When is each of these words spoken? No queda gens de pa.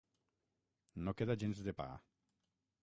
No 1.07 1.13
queda 1.21 1.37
gens 1.45 1.63
de 1.69 1.77
pa. 1.85 1.87